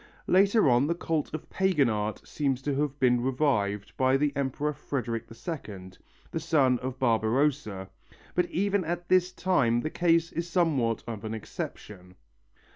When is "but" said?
8.33-8.49